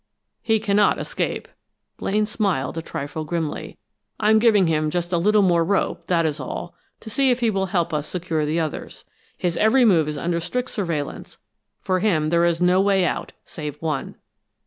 [0.41, 1.47] "He cannot escape."
[1.97, 3.77] Blaine smiled a trifle grimly.
[4.19, 7.51] "I'm giving him just a little more rope, that is all, to see if he
[7.51, 9.05] will help us secure the others.
[9.37, 11.37] His every move is under strict surveillance
[11.83, 14.15] for him there is no way out, save one."